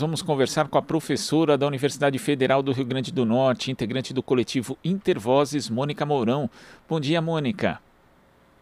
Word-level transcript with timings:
Vamos 0.00 0.22
conversar 0.22 0.68
com 0.68 0.78
a 0.78 0.82
professora 0.82 1.58
da 1.58 1.66
Universidade 1.66 2.18
Federal 2.18 2.62
do 2.62 2.72
Rio 2.72 2.84
Grande 2.84 3.10
do 3.12 3.24
Norte, 3.24 3.70
integrante 3.70 4.14
do 4.14 4.22
coletivo 4.22 4.78
Intervozes, 4.84 5.68
Mônica 5.68 6.06
Mourão. 6.06 6.48
Bom 6.88 7.00
dia, 7.00 7.20
Mônica. 7.20 7.80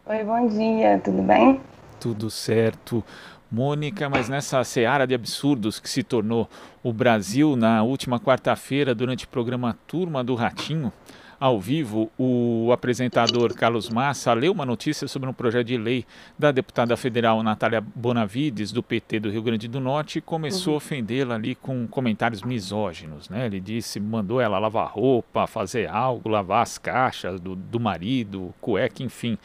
Oi, 0.05 0.23
bom 0.23 0.47
dia, 0.47 0.99
tudo 1.03 1.21
bem? 1.21 1.61
Tudo 1.99 2.29
certo. 2.31 3.03
Mônica, 3.51 4.09
mas 4.09 4.27
nessa 4.27 4.63
seara 4.63 5.05
de 5.05 5.13
absurdos 5.13 5.79
que 5.79 5.89
se 5.89 6.01
tornou 6.01 6.49
o 6.83 6.91
Brasil 6.91 7.55
na 7.55 7.83
última 7.83 8.19
quarta-feira, 8.19 8.95
durante 8.95 9.25
o 9.25 9.29
programa 9.29 9.77
Turma 9.85 10.23
do 10.23 10.33
Ratinho, 10.33 10.91
ao 11.39 11.59
vivo, 11.59 12.09
o 12.17 12.71
apresentador 12.71 13.53
Carlos 13.53 13.89
Massa 13.89 14.33
leu 14.33 14.51
uma 14.51 14.65
notícia 14.65 15.07
sobre 15.07 15.29
um 15.29 15.33
projeto 15.33 15.67
de 15.67 15.77
lei 15.77 16.05
da 16.37 16.51
deputada 16.51 16.97
federal 16.97 17.43
Natália 17.43 17.79
Bonavides, 17.79 18.71
do 18.71 18.81
PT 18.81 19.19
do 19.19 19.29
Rio 19.29 19.43
Grande 19.43 19.67
do 19.67 19.79
Norte, 19.79 20.17
e 20.17 20.21
começou 20.21 20.73
uhum. 20.73 20.75
a 20.75 20.77
ofendê-la 20.77 21.35
ali 21.35 21.53
com 21.53 21.87
comentários 21.87 22.41
misóginos. 22.41 23.29
Né? 23.29 23.45
Ele 23.45 23.59
disse, 23.59 23.99
mandou 23.99 24.41
ela 24.41 24.57
lavar 24.57 24.89
roupa, 24.89 25.45
fazer 25.45 25.87
algo, 25.87 26.27
lavar 26.29 26.63
as 26.63 26.77
caixas 26.77 27.39
do, 27.39 27.55
do 27.55 27.79
marido, 27.79 28.53
cueca, 28.59 29.03
enfim. 29.03 29.37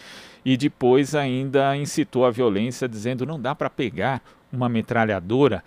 E 0.44 0.56
depois 0.56 1.14
ainda 1.14 1.76
incitou 1.76 2.24
a 2.24 2.30
violência, 2.30 2.88
dizendo 2.88 3.26
não 3.26 3.40
dá 3.40 3.54
para 3.54 3.70
pegar 3.70 4.22
uma 4.52 4.68
metralhadora 4.68 5.62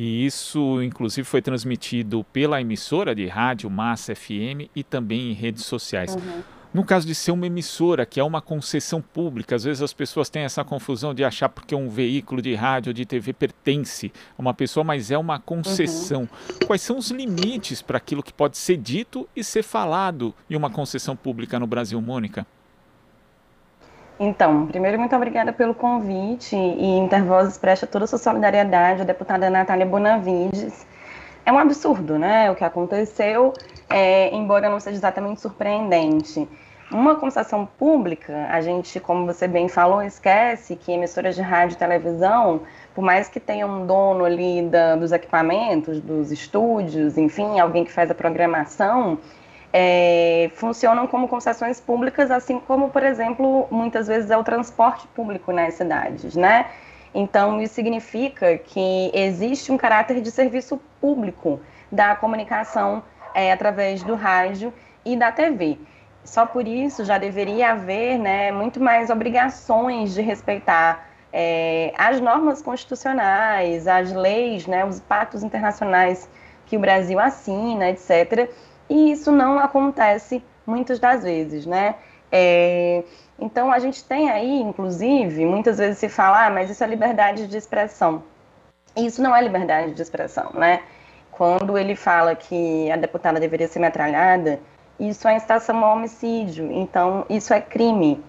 e 0.00 0.24
isso, 0.24 0.80
inclusive, 0.80 1.26
foi 1.26 1.42
transmitido 1.42 2.24
pela 2.32 2.60
emissora 2.60 3.16
de 3.16 3.26
rádio 3.26 3.68
Massa 3.68 4.14
FM 4.14 4.70
e 4.72 4.84
também 4.84 5.30
em 5.30 5.32
redes 5.32 5.64
sociais. 5.64 6.14
Uhum. 6.14 6.42
No 6.72 6.84
caso 6.84 7.04
de 7.04 7.16
ser 7.16 7.32
uma 7.32 7.48
emissora, 7.48 8.06
que 8.06 8.20
é 8.20 8.22
uma 8.22 8.40
concessão 8.40 9.02
pública, 9.02 9.56
às 9.56 9.64
vezes 9.64 9.82
as 9.82 9.92
pessoas 9.92 10.28
têm 10.28 10.44
essa 10.44 10.62
confusão 10.62 11.12
de 11.12 11.24
achar 11.24 11.48
porque 11.48 11.74
um 11.74 11.88
veículo 11.88 12.40
de 12.40 12.54
rádio 12.54 12.90
ou 12.90 12.94
de 12.94 13.04
TV 13.04 13.32
pertence 13.32 14.12
a 14.38 14.40
uma 14.40 14.54
pessoa, 14.54 14.84
mas 14.84 15.10
é 15.10 15.18
uma 15.18 15.40
concessão. 15.40 16.20
Uhum. 16.20 16.66
Quais 16.68 16.82
são 16.82 16.96
os 16.96 17.10
limites 17.10 17.82
para 17.82 17.98
aquilo 17.98 18.22
que 18.22 18.32
pode 18.32 18.56
ser 18.56 18.76
dito 18.76 19.28
e 19.34 19.42
ser 19.42 19.64
falado 19.64 20.32
em 20.48 20.54
uma 20.54 20.70
concessão 20.70 21.16
pública 21.16 21.58
no 21.58 21.66
Brasil, 21.66 22.00
Mônica? 22.00 22.46
Então, 24.20 24.66
primeiro, 24.66 24.98
muito 24.98 25.14
obrigada 25.14 25.52
pelo 25.52 25.72
convite 25.72 26.56
e 26.56 26.98
Intervozes 26.98 27.56
presta 27.56 27.86
toda 27.86 28.04
a 28.04 28.08
sua 28.08 28.18
solidariedade 28.18 29.02
à 29.02 29.04
deputada 29.04 29.48
Natália 29.48 29.86
Bonavides. 29.86 30.84
É 31.46 31.52
um 31.52 31.58
absurdo, 31.58 32.18
né, 32.18 32.50
o 32.50 32.56
que 32.56 32.64
aconteceu, 32.64 33.54
é, 33.88 34.34
embora 34.34 34.68
não 34.68 34.80
seja 34.80 34.96
exatamente 34.96 35.40
surpreendente. 35.40 36.48
Uma 36.90 37.14
concessão 37.14 37.66
pública, 37.78 38.48
a 38.50 38.60
gente, 38.60 38.98
como 38.98 39.24
você 39.26 39.46
bem 39.46 39.68
falou, 39.68 40.02
esquece 40.02 40.74
que 40.74 40.90
emissoras 40.90 41.36
de 41.36 41.42
rádio 41.42 41.74
e 41.74 41.78
televisão, 41.78 42.62
por 42.94 43.04
mais 43.04 43.28
que 43.28 43.38
tenha 43.38 43.66
um 43.66 43.86
dono 43.86 44.24
ali 44.24 44.62
da, 44.62 44.96
dos 44.96 45.12
equipamentos, 45.12 46.00
dos 46.00 46.32
estúdios, 46.32 47.16
enfim, 47.16 47.60
alguém 47.60 47.84
que 47.84 47.92
faz 47.92 48.10
a 48.10 48.14
programação, 48.14 49.18
é, 49.72 50.50
funcionam 50.54 51.06
como 51.06 51.28
concessões 51.28 51.80
públicas, 51.80 52.30
assim 52.30 52.58
como, 52.60 52.90
por 52.90 53.02
exemplo, 53.02 53.66
muitas 53.70 54.06
vezes 54.06 54.30
é 54.30 54.36
o 54.36 54.44
transporte 54.44 55.06
público 55.08 55.52
nas 55.52 55.74
cidades, 55.74 56.34
né? 56.34 56.66
Então, 57.14 57.60
isso 57.60 57.74
significa 57.74 58.58
que 58.58 59.10
existe 59.14 59.72
um 59.72 59.76
caráter 59.76 60.20
de 60.20 60.30
serviço 60.30 60.80
público 61.00 61.60
da 61.90 62.14
comunicação 62.14 63.02
é, 63.34 63.52
através 63.52 64.02
do 64.02 64.14
rádio 64.14 64.72
e 65.04 65.16
da 65.16 65.32
TV. 65.32 65.78
Só 66.24 66.44
por 66.44 66.66
isso 66.66 67.04
já 67.04 67.16
deveria 67.16 67.72
haver 67.72 68.18
né, 68.18 68.52
muito 68.52 68.80
mais 68.80 69.08
obrigações 69.08 70.12
de 70.12 70.20
respeitar 70.20 71.08
é, 71.32 71.92
as 71.96 72.20
normas 72.20 72.60
constitucionais, 72.60 73.86
as 73.86 74.12
leis, 74.12 74.66
né, 74.66 74.84
os 74.84 75.00
pactos 75.00 75.42
internacionais 75.42 76.28
que 76.66 76.76
o 76.76 76.80
Brasil 76.80 77.18
assina, 77.18 77.88
etc 77.88 78.50
e 78.88 79.12
isso 79.12 79.30
não 79.30 79.58
acontece 79.58 80.42
muitas 80.66 80.98
das 80.98 81.22
vezes, 81.22 81.66
né? 81.66 81.94
É, 82.30 83.02
então 83.38 83.72
a 83.72 83.78
gente 83.78 84.04
tem 84.04 84.30
aí, 84.30 84.60
inclusive, 84.60 85.46
muitas 85.46 85.78
vezes 85.78 85.98
se 85.98 86.08
fala, 86.08 86.46
ah, 86.46 86.50
mas 86.50 86.70
isso 86.70 86.82
é 86.82 86.86
liberdade 86.86 87.46
de 87.46 87.56
expressão. 87.56 88.22
Isso 88.96 89.22
não 89.22 89.34
é 89.34 89.42
liberdade 89.42 89.92
de 89.92 90.02
expressão, 90.02 90.50
né? 90.54 90.82
Quando 91.30 91.78
ele 91.78 91.94
fala 91.94 92.34
que 92.34 92.90
a 92.90 92.96
deputada 92.96 93.38
deveria 93.38 93.68
ser 93.68 93.78
metralhada, 93.78 94.60
isso 94.98 95.28
é 95.28 95.36
incitação 95.36 95.84
ao 95.84 95.96
homicídio, 95.96 96.70
então 96.72 97.24
isso 97.30 97.54
é 97.54 97.60
crime 97.60 98.22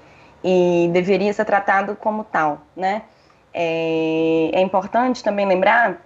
e 0.44 0.90
deveria 0.94 1.34
ser 1.34 1.46
tratado 1.46 1.96
como 1.96 2.24
tal, 2.24 2.62
né? 2.76 3.02
É, 3.54 4.52
é 4.54 4.62
importante 4.62 5.24
também 5.24 5.48
lembrar 5.48 5.98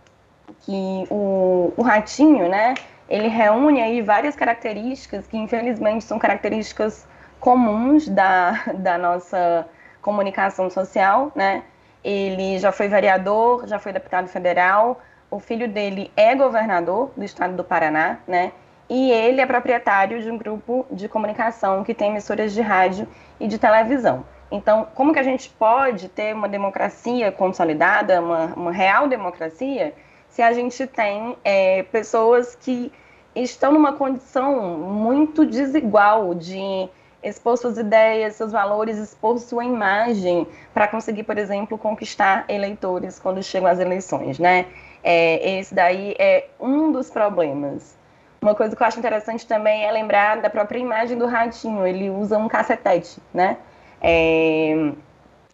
que 0.61 1.05
o, 1.09 1.73
o 1.75 1.81
ratinho, 1.83 2.47
né? 2.47 2.73
Ele 3.09 3.27
reúne 3.27 3.81
aí 3.81 4.01
várias 4.01 4.35
características 4.35 5.27
que 5.27 5.37
infelizmente 5.37 6.03
são 6.03 6.17
características 6.17 7.07
comuns 7.39 8.07
da, 8.07 8.63
da 8.75 8.97
nossa 8.97 9.67
comunicação 10.01 10.69
social, 10.69 11.31
né? 11.35 11.63
Ele 12.03 12.59
já 12.59 12.71
foi 12.71 12.87
vereador, 12.87 13.67
já 13.67 13.79
foi 13.79 13.93
deputado 13.93 14.27
federal, 14.27 15.01
o 15.31 15.39
filho 15.39 15.67
dele 15.67 16.11
é 16.15 16.35
governador 16.35 17.11
do 17.15 17.23
estado 17.23 17.55
do 17.55 17.63
Paraná, 17.63 18.19
né? 18.27 18.51
E 18.89 19.11
ele 19.11 19.41
é 19.41 19.45
proprietário 19.45 20.21
de 20.21 20.29
um 20.29 20.37
grupo 20.37 20.85
de 20.91 21.07
comunicação 21.07 21.83
que 21.83 21.93
tem 21.93 22.11
emissoras 22.11 22.53
de 22.53 22.61
rádio 22.61 23.07
e 23.39 23.47
de 23.47 23.57
televisão. 23.57 24.25
Então, 24.51 24.87
como 24.93 25.13
que 25.13 25.19
a 25.19 25.23
gente 25.23 25.49
pode 25.49 26.09
ter 26.09 26.35
uma 26.35 26.47
democracia 26.47 27.31
consolidada, 27.31 28.21
uma, 28.21 28.53
uma 28.55 28.71
real 28.71 29.07
democracia, 29.07 29.93
se 30.33 30.41
a 30.41 30.51
gente 30.51 30.87
tem 30.87 31.37
é, 31.43 31.83
pessoas 31.83 32.55
que 32.55 32.91
estão 33.35 33.71
numa 33.71 33.93
condição 33.93 34.79
muito 34.79 35.45
desigual 35.45 36.33
de 36.33 36.89
expor 37.21 37.55
suas 37.55 37.77
ideias, 37.77 38.35
seus 38.35 38.51
valores, 38.51 38.97
expor 38.97 39.37
sua 39.37 39.63
imagem 39.63 40.47
para 40.73 40.87
conseguir, 40.87 41.21
por 41.21 41.37
exemplo, 41.37 41.77
conquistar 41.77 42.45
eleitores 42.49 43.19
quando 43.19 43.43
chegam 43.43 43.69
às 43.69 43.79
eleições, 43.79 44.39
né? 44.39 44.65
É, 45.03 45.59
esse 45.59 45.73
daí 45.73 46.15
é 46.17 46.47
um 46.59 46.91
dos 46.91 47.11
problemas. 47.11 47.95
Uma 48.41 48.55
coisa 48.55 48.75
que 48.75 48.81
eu 48.81 48.87
acho 48.87 48.97
interessante 48.97 49.45
também 49.45 49.85
é 49.85 49.91
lembrar 49.91 50.41
da 50.41 50.49
própria 50.49 50.79
imagem 50.79 51.15
do 51.15 51.27
ratinho. 51.27 51.85
Ele 51.85 52.09
usa 52.09 52.39
um 52.39 52.47
cacetete, 52.47 53.21
né? 53.31 53.57
É, 54.01 54.91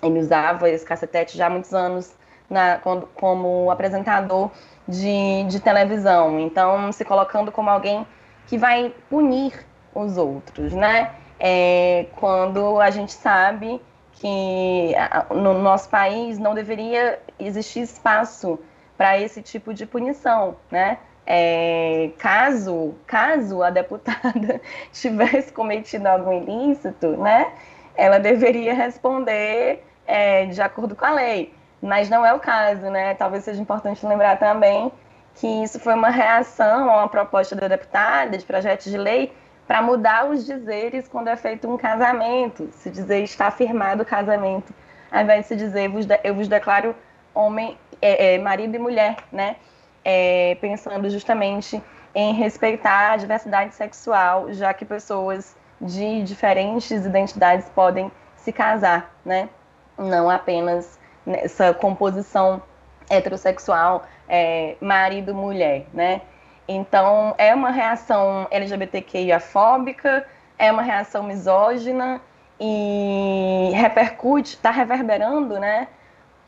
ele 0.01 0.19
usava 0.19 0.69
esse 0.69 0.85
cacetete 0.85 1.37
já 1.37 1.47
há 1.47 1.49
muitos 1.49 1.73
anos 1.73 2.17
na, 2.49 2.77
quando, 2.77 3.07
como 3.15 3.69
apresentador 3.69 4.51
de, 4.87 5.43
de 5.47 5.59
televisão. 5.59 6.39
Então, 6.39 6.91
se 6.91 7.05
colocando 7.05 7.51
como 7.51 7.69
alguém 7.69 8.05
que 8.47 8.57
vai 8.57 8.93
punir 9.09 9.53
os 9.93 10.17
outros, 10.17 10.73
né? 10.73 11.11
É, 11.39 12.07
quando 12.17 12.81
a 12.81 12.89
gente 12.89 13.13
sabe 13.13 13.81
que 14.13 14.93
no 15.29 15.53
nosso 15.59 15.89
país 15.89 16.37
não 16.37 16.53
deveria 16.53 17.19
existir 17.39 17.81
espaço 17.81 18.59
para 18.97 19.17
esse 19.17 19.41
tipo 19.41 19.73
de 19.73 19.85
punição, 19.85 20.57
né? 20.69 20.97
É, 21.25 22.09
caso, 22.17 22.95
caso 23.05 23.61
a 23.61 23.69
deputada 23.69 24.59
tivesse 24.91 25.53
cometido 25.53 26.07
algum 26.07 26.33
ilícito, 26.33 27.15
né? 27.17 27.53
Ela 27.95 28.17
deveria 28.17 28.73
responder 28.73 29.85
é, 30.07 30.47
de 30.47 30.61
acordo 30.61 30.95
com 30.95 31.05
a 31.05 31.11
lei 31.11 31.53
mas 31.81 32.09
não 32.09 32.25
é 32.25 32.33
o 32.33 32.39
caso, 32.39 32.89
né? 32.89 33.13
Talvez 33.15 33.43
seja 33.43 33.61
importante 33.61 34.05
lembrar 34.05 34.37
também 34.37 34.91
que 35.35 35.47
isso 35.63 35.79
foi 35.79 35.93
uma 35.93 36.09
reação 36.09 36.89
a 36.89 36.97
uma 36.97 37.07
proposta 37.07 37.55
da 37.55 37.67
deputada 37.67 38.37
de 38.37 38.45
projeto 38.45 38.89
de 38.89 38.97
lei 38.97 39.33
para 39.65 39.81
mudar 39.81 40.27
os 40.27 40.45
dizeres 40.45 41.07
quando 41.07 41.27
é 41.27 41.35
feito 41.35 41.71
um 41.71 41.77
casamento, 41.77 42.69
se 42.73 42.89
dizer 42.89 43.23
está 43.23 43.51
firmado 43.51 44.01
o 44.01 44.05
casamento, 44.05 44.73
ao 45.11 45.21
invés 45.21 45.41
de 45.41 45.47
se 45.47 45.55
dizer 45.55 45.85
eu 45.85 45.91
vos, 45.91 46.05
de, 46.05 46.19
eu 46.23 46.35
vos 46.35 46.47
declaro 46.47 46.95
homem, 47.33 47.77
é, 48.01 48.33
é, 48.33 48.37
marido 48.39 48.75
e 48.75 48.79
mulher, 48.79 49.17
né? 49.31 49.55
É, 50.03 50.57
pensando 50.59 51.09
justamente 51.09 51.81
em 52.15 52.33
respeitar 52.33 53.11
a 53.11 53.17
diversidade 53.17 53.75
sexual, 53.75 54.51
já 54.51 54.73
que 54.73 54.83
pessoas 54.83 55.55
de 55.79 56.23
diferentes 56.23 57.05
identidades 57.05 57.69
podem 57.69 58.11
se 58.35 58.51
casar, 58.51 59.15
né? 59.23 59.49
Não 59.97 60.29
apenas 60.29 60.98
nessa 61.25 61.73
composição 61.73 62.61
heterossexual 63.09 64.05
é, 64.27 64.75
marido-mulher, 64.79 65.85
né? 65.93 66.21
Então, 66.67 67.33
é 67.37 67.53
uma 67.53 67.71
reação 67.71 68.47
LGBTQIA-fóbica, 68.51 70.25
é 70.57 70.71
uma 70.71 70.83
reação 70.83 71.23
misógina 71.23 72.21
e 72.59 73.71
repercute, 73.73 74.55
está 74.55 74.69
reverberando, 74.69 75.59
né? 75.59 75.87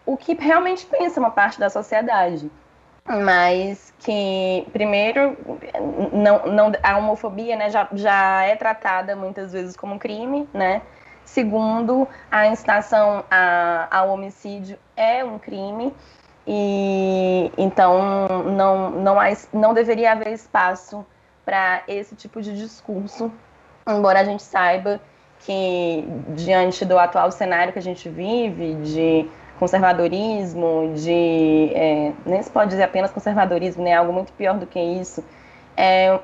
O 0.05 0.15
que 0.15 0.35
realmente 0.35 0.85
pensa 0.85 1.19
uma 1.19 1.31
parte 1.31 1.59
da 1.59 1.69
sociedade. 1.69 2.51
Mas 3.03 3.91
que, 3.99 4.67
primeiro, 4.71 5.35
não, 6.13 6.45
não, 6.45 6.71
a 6.83 6.97
homofobia 6.97 7.55
né, 7.55 7.69
já, 7.71 7.87
já 7.93 8.43
é 8.43 8.55
tratada 8.55 9.15
muitas 9.15 9.51
vezes 9.51 9.75
como 9.75 9.97
crime, 9.97 10.47
né? 10.53 10.83
Segundo, 11.25 12.07
a 12.29 12.47
incitação 12.47 13.23
a, 13.29 13.87
ao 13.89 14.09
homicídio 14.09 14.77
é 14.95 15.23
um 15.23 15.39
crime 15.39 15.93
e 16.45 17.51
então 17.57 18.27
não, 18.55 18.89
não, 18.89 19.19
há, 19.19 19.27
não 19.53 19.73
deveria 19.73 20.11
haver 20.11 20.33
espaço 20.33 21.05
para 21.45 21.83
esse 21.87 22.15
tipo 22.15 22.41
de 22.41 22.55
discurso, 22.55 23.31
embora 23.87 24.19
a 24.19 24.23
gente 24.23 24.43
saiba 24.43 24.99
que 25.39 26.05
diante 26.29 26.85
do 26.85 26.97
atual 26.97 27.31
cenário 27.31 27.73
que 27.73 27.79
a 27.79 27.81
gente 27.81 28.07
vive, 28.09 28.75
de 28.75 29.29
conservadorismo, 29.59 30.93
de 30.95 31.71
é, 31.73 32.13
nem 32.25 32.41
se 32.41 32.49
pode 32.49 32.71
dizer 32.71 32.83
apenas 32.83 33.11
conservadorismo, 33.11 33.83
né? 33.83 33.93
Algo 33.93 34.11
muito 34.11 34.33
pior 34.33 34.57
do 34.57 34.65
que 34.65 34.79
isso. 34.79 35.23
É, 35.77 36.19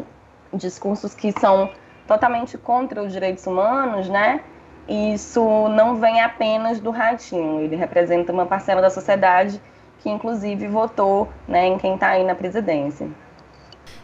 discursos 0.52 1.14
que 1.14 1.32
são 1.38 1.70
totalmente 2.08 2.58
contra 2.58 3.02
os 3.02 3.12
direitos 3.12 3.46
humanos, 3.46 4.08
né? 4.08 4.40
Isso 4.88 5.68
não 5.68 5.96
vem 5.96 6.20
apenas 6.22 6.80
do 6.80 6.90
ratinho, 6.90 7.60
ele 7.60 7.76
representa 7.76 8.32
uma 8.32 8.46
parcela 8.46 8.80
da 8.80 8.88
sociedade 8.88 9.60
que 9.98 10.08
inclusive 10.08 10.66
votou 10.66 11.28
né, 11.46 11.66
em 11.66 11.76
quem 11.76 11.94
está 11.94 12.08
aí 12.10 12.24
na 12.24 12.34
presidência. 12.34 13.08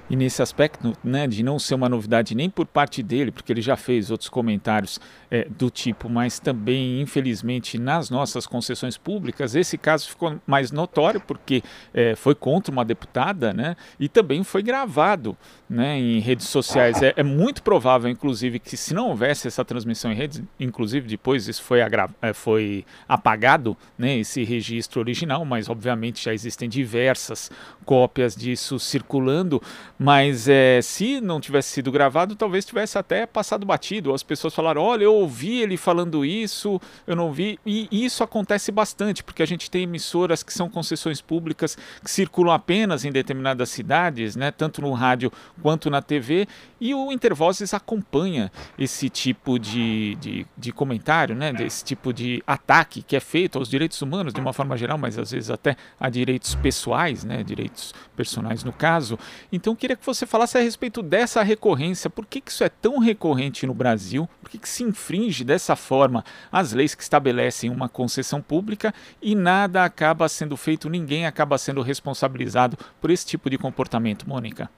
E 0.08 0.16
nesse 0.16 0.42
aspecto, 0.42 0.92
né, 1.02 1.26
de 1.26 1.42
não 1.42 1.58
ser 1.58 1.74
uma 1.74 1.88
novidade 1.88 2.34
nem 2.34 2.50
por 2.50 2.66
parte 2.66 3.02
dele, 3.02 3.30
porque 3.30 3.50
ele 3.50 3.62
já 3.62 3.74
fez 3.74 4.10
outros 4.10 4.28
comentários 4.28 5.00
é, 5.30 5.46
do 5.48 5.70
tipo, 5.70 6.10
mas 6.10 6.38
também, 6.38 7.00
infelizmente, 7.00 7.78
nas 7.78 8.10
nossas 8.10 8.46
concessões 8.46 8.98
públicas, 8.98 9.54
esse 9.54 9.78
caso 9.78 10.10
ficou 10.10 10.38
mais 10.46 10.70
notório 10.70 11.20
porque 11.20 11.62
é, 11.94 12.14
foi 12.14 12.34
contra 12.34 12.70
uma 12.70 12.84
deputada, 12.84 13.52
né, 13.54 13.76
e 13.98 14.08
também 14.08 14.44
foi 14.44 14.62
gravado, 14.62 15.36
né, 15.68 15.98
em 15.98 16.18
redes 16.18 16.48
sociais. 16.48 17.00
É, 17.02 17.14
é, 17.16 17.22
muito 17.22 17.62
provável, 17.62 18.10
inclusive, 18.10 18.58
que 18.58 18.76
se 18.76 18.92
não 18.92 19.08
houvesse 19.08 19.48
essa 19.48 19.64
transmissão 19.64 20.12
em 20.12 20.14
redes, 20.14 20.42
inclusive 20.60 21.08
depois 21.08 21.48
isso 21.48 21.62
foi, 21.62 21.80
é, 21.80 22.32
foi 22.34 22.84
apagado, 23.08 23.74
né, 23.96 24.18
esse 24.18 24.44
registro 24.44 25.00
original, 25.00 25.46
mas 25.46 25.70
obviamente 25.70 26.22
já 26.22 26.34
existem 26.34 26.68
diversas 26.68 27.50
cópias 27.86 28.36
disso 28.36 28.78
circulando 28.78 29.62
mas 29.98 30.48
é, 30.48 30.80
se 30.82 31.20
não 31.20 31.40
tivesse 31.40 31.70
sido 31.70 31.92
gravado, 31.92 32.34
talvez 32.34 32.64
tivesse 32.64 32.98
até 32.98 33.26
passado 33.26 33.64
batido. 33.64 34.12
As 34.12 34.22
pessoas 34.22 34.54
falaram: 34.54 34.82
olha, 34.82 35.04
eu 35.04 35.14
ouvi 35.14 35.60
ele 35.60 35.76
falando 35.76 36.24
isso, 36.24 36.80
eu 37.06 37.14
não 37.14 37.32
vi. 37.32 37.58
E 37.64 37.88
isso 37.90 38.22
acontece 38.22 38.72
bastante, 38.72 39.22
porque 39.22 39.42
a 39.42 39.46
gente 39.46 39.70
tem 39.70 39.82
emissoras 39.82 40.42
que 40.42 40.52
são 40.52 40.68
concessões 40.68 41.20
públicas 41.20 41.76
que 42.02 42.10
circulam 42.10 42.52
apenas 42.54 43.04
em 43.04 43.12
determinadas 43.12 43.68
cidades, 43.68 44.36
né, 44.36 44.50
tanto 44.50 44.82
no 44.82 44.92
rádio 44.92 45.30
quanto 45.62 45.88
na 45.90 46.02
TV, 46.02 46.46
e 46.80 46.94
o 46.94 47.12
Intervozes 47.12 47.72
acompanha 47.72 48.50
esse 48.78 49.08
tipo 49.08 49.58
de, 49.58 50.16
de, 50.16 50.46
de 50.56 50.72
comentário, 50.72 51.34
né, 51.34 51.52
desse 51.52 51.84
tipo 51.84 52.12
de 52.12 52.42
ataque 52.46 53.02
que 53.02 53.16
é 53.16 53.20
feito 53.20 53.58
aos 53.58 53.68
direitos 53.68 54.00
humanos 54.02 54.32
de 54.32 54.40
uma 54.40 54.52
forma 54.52 54.76
geral, 54.76 54.98
mas 54.98 55.18
às 55.18 55.30
vezes 55.30 55.50
até 55.50 55.76
a 55.98 56.08
direitos 56.08 56.54
pessoais, 56.56 57.24
né, 57.24 57.42
direitos 57.42 57.94
personais 58.16 58.64
no 58.64 58.72
caso. 58.72 59.18
Então, 59.52 59.74
queria 59.84 59.96
que 59.96 60.06
você 60.06 60.24
falasse 60.24 60.56
a 60.56 60.62
respeito 60.62 61.02
dessa 61.02 61.42
recorrência. 61.42 62.08
Por 62.08 62.24
que, 62.24 62.40
que 62.40 62.50
isso 62.50 62.64
é 62.64 62.70
tão 62.70 62.98
recorrente 62.98 63.66
no 63.66 63.74
Brasil? 63.74 64.26
Por 64.40 64.48
que, 64.48 64.56
que 64.56 64.66
se 64.66 64.82
infringe 64.82 65.44
dessa 65.44 65.76
forma 65.76 66.24
as 66.50 66.72
leis 66.72 66.94
que 66.94 67.02
estabelecem 67.02 67.68
uma 67.68 67.86
concessão 67.86 68.40
pública 68.40 68.94
e 69.20 69.34
nada 69.34 69.84
acaba 69.84 70.26
sendo 70.26 70.56
feito, 70.56 70.88
ninguém 70.88 71.26
acaba 71.26 71.58
sendo 71.58 71.82
responsabilizado 71.82 72.78
por 72.98 73.10
esse 73.10 73.26
tipo 73.26 73.50
de 73.50 73.58
comportamento, 73.58 74.26
Mônica? 74.26 74.70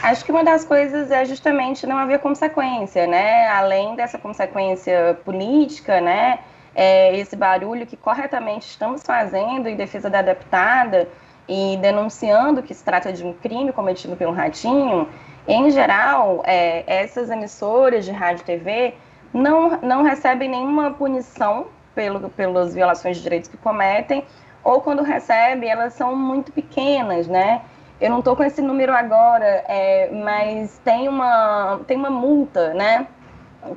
Acho 0.00 0.24
que 0.24 0.30
uma 0.30 0.44
das 0.44 0.64
coisas 0.64 1.10
é 1.10 1.24
justamente 1.24 1.84
não 1.84 1.98
haver 1.98 2.20
consequência, 2.20 3.08
né? 3.08 3.48
Além 3.48 3.96
dessa 3.96 4.16
consequência 4.16 5.18
política, 5.24 6.00
né? 6.00 6.38
É 6.72 7.18
esse 7.18 7.34
barulho 7.34 7.84
que 7.84 7.96
corretamente 7.96 8.68
estamos 8.68 9.02
fazendo 9.02 9.68
em 9.68 9.74
defesa 9.74 10.08
da 10.08 10.22
deputada, 10.22 11.08
e 11.48 11.76
denunciando 11.78 12.62
que 12.62 12.74
se 12.74 12.84
trata 12.84 13.12
de 13.12 13.24
um 13.24 13.32
crime 13.32 13.72
cometido 13.72 14.16
pelo 14.16 14.32
Ratinho, 14.32 15.08
em 15.46 15.70
geral, 15.70 16.42
é, 16.44 16.84
essas 16.86 17.30
emissoras 17.30 18.04
de 18.04 18.12
rádio 18.12 18.42
e 18.42 18.44
TV 18.44 18.94
não, 19.32 19.78
não 19.80 20.02
recebem 20.02 20.48
nenhuma 20.48 20.92
punição 20.92 21.66
pelo, 21.94 22.30
pelas 22.30 22.74
violações 22.74 23.16
de 23.16 23.22
direitos 23.22 23.48
que 23.48 23.56
cometem, 23.56 24.24
ou 24.62 24.80
quando 24.80 25.02
recebem, 25.02 25.68
elas 25.68 25.94
são 25.94 26.14
muito 26.14 26.52
pequenas, 26.52 27.26
né? 27.26 27.62
Eu 28.00 28.10
não 28.10 28.20
estou 28.20 28.36
com 28.36 28.44
esse 28.44 28.62
número 28.62 28.92
agora, 28.92 29.64
é, 29.68 30.10
mas 30.12 30.78
tem 30.84 31.08
uma, 31.08 31.80
tem 31.86 31.96
uma 31.96 32.10
multa, 32.10 32.72
né? 32.74 33.06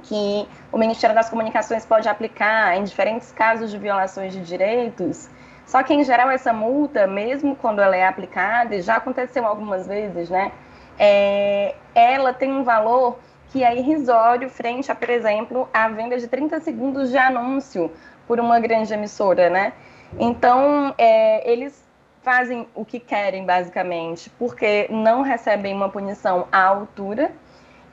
Que 0.03 0.47
o 0.71 0.77
Ministério 0.77 1.15
das 1.15 1.29
Comunicações 1.29 1.85
pode 1.85 2.07
aplicar 2.07 2.77
em 2.77 2.83
diferentes 2.83 3.31
casos 3.31 3.71
de 3.71 3.77
violações 3.77 4.33
de 4.33 4.41
direitos 4.41 5.29
só 5.65 5.81
que, 5.81 5.94
em 5.94 6.03
geral, 6.03 6.29
essa 6.29 6.53
multa, 6.53 7.07
mesmo 7.07 7.56
quando 7.56 7.81
ela 7.81 7.95
é 7.95 8.06
aplicada, 8.06 8.75
e 8.75 8.81
já 8.81 8.97
aconteceu 8.97 9.45
algumas 9.45 9.88
vezes, 9.88 10.29
né? 10.29 10.51
É, 10.97 11.75
ela 11.94 12.33
tem 12.33 12.51
um 12.51 12.63
valor 12.63 13.17
que 13.50 13.63
é 13.63 13.75
irrisório 13.75 14.50
frente 14.50 14.91
a, 14.91 14.95
por 14.95 15.09
exemplo, 15.09 15.67
a 15.73 15.88
venda 15.89 16.17
de 16.17 16.27
30 16.27 16.59
segundos 16.59 17.09
de 17.09 17.17
anúncio 17.17 17.91
por 18.27 18.39
uma 18.39 18.59
grande 18.59 18.94
emissora, 18.94 19.50
né? 19.50 19.73
Então, 20.19 20.94
é, 20.97 21.50
eles 21.51 21.83
fazem 22.21 22.67
o 22.73 22.83
que 22.83 23.00
querem, 23.00 23.45
basicamente, 23.45 24.29
porque 24.31 24.88
não 24.89 25.21
recebem 25.21 25.73
uma 25.73 25.89
punição 25.89 26.47
à 26.51 26.63
altura. 26.63 27.31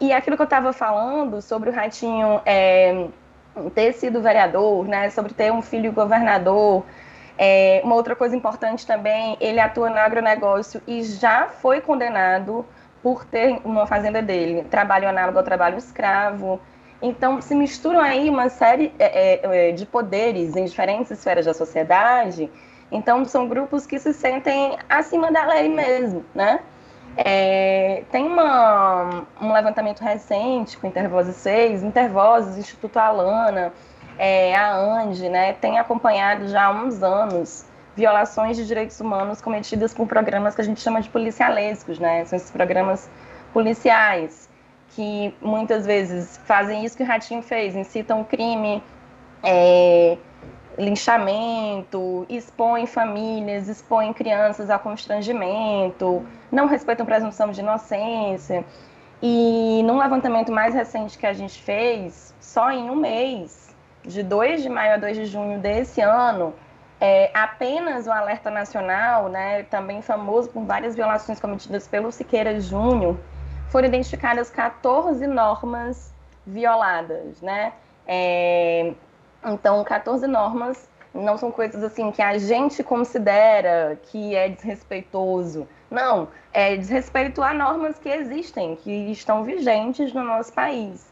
E 0.00 0.12
aquilo 0.12 0.36
que 0.36 0.42
eu 0.42 0.44
estava 0.44 0.72
falando 0.72 1.40
sobre 1.42 1.70
o 1.70 1.72
Ratinho 1.72 2.40
é, 2.46 3.06
ter 3.74 3.92
sido 3.92 4.22
vereador, 4.22 4.88
né, 4.88 5.10
sobre 5.10 5.34
ter 5.34 5.52
um 5.52 5.62
filho 5.62 5.92
governador, 5.92 6.84
é, 7.38 7.80
uma 7.84 7.94
outra 7.94 8.14
coisa 8.14 8.36
importante 8.36 8.86
também, 8.86 9.36
ele 9.40 9.60
atua 9.60 9.90
no 9.90 9.96
agronegócio 9.96 10.80
e 10.86 11.02
já 11.02 11.46
foi 11.46 11.80
condenado 11.80 12.64
por 13.02 13.24
ter 13.24 13.60
uma 13.64 13.86
fazenda 13.86 14.22
dele, 14.22 14.64
trabalho 14.64 15.08
análogo 15.08 15.38
ao 15.38 15.44
trabalho 15.44 15.76
escravo. 15.76 16.60
Então, 17.00 17.40
se 17.42 17.54
misturam 17.54 18.00
aí 18.00 18.30
uma 18.30 18.48
série 18.48 18.92
é, 18.98 19.40
é, 19.40 19.70
é, 19.70 19.72
de 19.72 19.84
poderes 19.84 20.54
em 20.54 20.64
diferentes 20.64 21.10
esferas 21.10 21.46
da 21.46 21.52
sociedade. 21.52 22.48
Então, 22.92 23.24
são 23.24 23.48
grupos 23.48 23.86
que 23.86 23.98
se 23.98 24.12
sentem 24.14 24.78
acima 24.88 25.32
da 25.32 25.44
lei 25.46 25.68
mesmo, 25.68 26.24
né? 26.32 26.60
É, 27.16 28.04
tem 28.10 28.24
uma, 28.24 29.24
um 29.40 29.52
levantamento 29.52 30.00
recente 30.00 30.78
com 30.78 30.86
Intervozes 30.86 31.36
6, 31.36 31.82
Intervozes, 31.82 32.56
Instituto 32.56 32.96
Alana, 32.98 33.72
é, 34.18 34.54
a 34.54 34.74
ANDE, 34.74 35.28
né, 35.28 35.52
tem 35.54 35.78
acompanhado 35.78 36.48
já 36.48 36.66
há 36.66 36.70
uns 36.70 37.02
anos 37.02 37.64
violações 37.94 38.56
de 38.56 38.66
direitos 38.66 38.98
humanos 39.00 39.40
cometidas 39.40 39.92
por 39.92 40.06
programas 40.06 40.54
que 40.54 40.60
a 40.60 40.64
gente 40.64 40.80
chama 40.80 41.00
de 41.00 41.08
policialescos, 41.10 41.98
né? 41.98 42.24
São 42.24 42.36
esses 42.36 42.50
programas 42.50 43.08
policiais 43.52 44.48
que 44.94 45.34
muitas 45.40 45.86
vezes 45.86 46.38
fazem 46.44 46.84
isso 46.84 46.96
que 46.96 47.02
o 47.02 47.06
Ratinho 47.06 47.42
fez, 47.42 47.74
incitam 47.74 48.24
crime, 48.24 48.82
é, 49.42 50.16
linchamento, 50.78 52.26
expõem 52.28 52.86
famílias, 52.86 53.68
expõem 53.68 54.12
crianças 54.12 54.70
a 54.70 54.78
constrangimento, 54.78 56.24
não 56.50 56.66
respeitam 56.66 57.06
presunção 57.06 57.50
de 57.50 57.60
inocência. 57.60 58.64
E 59.22 59.82
num 59.84 59.98
levantamento 59.98 60.50
mais 60.50 60.74
recente 60.74 61.16
que 61.16 61.26
a 61.26 61.32
gente 61.32 61.62
fez, 61.62 62.34
só 62.40 62.70
em 62.70 62.90
um 62.90 62.96
mês, 62.96 63.71
de 64.04 64.22
2 64.22 64.62
de 64.62 64.68
maio 64.68 64.94
a 64.94 64.96
2 64.96 65.16
de 65.16 65.26
junho 65.26 65.58
desse 65.58 66.00
ano, 66.00 66.54
é, 67.00 67.30
apenas 67.34 68.06
o 68.06 68.12
Alerta 68.12 68.50
Nacional, 68.50 69.28
né, 69.28 69.64
também 69.64 70.02
famoso 70.02 70.48
por 70.50 70.64
várias 70.64 70.94
violações 70.94 71.40
cometidas 71.40 71.88
pelo 71.88 72.12
Siqueira 72.12 72.60
Júnior, 72.60 73.18
foram 73.68 73.88
identificadas 73.88 74.50
14 74.50 75.26
normas 75.26 76.12
violadas, 76.46 77.40
né? 77.40 77.72
É, 78.06 78.92
então, 79.44 79.82
14 79.82 80.26
normas 80.26 80.88
não 81.14 81.36
são 81.36 81.50
coisas 81.50 81.82
assim 81.82 82.10
que 82.10 82.22
a 82.22 82.38
gente 82.38 82.82
considera 82.82 83.98
que 84.04 84.34
é 84.34 84.48
desrespeitoso. 84.48 85.66
Não, 85.90 86.28
é 86.52 86.76
desrespeito 86.76 87.42
a 87.42 87.52
normas 87.52 87.98
que 87.98 88.08
existem, 88.08 88.76
que 88.76 88.90
estão 89.10 89.44
vigentes 89.44 90.12
no 90.12 90.22
nosso 90.22 90.52
país. 90.52 91.11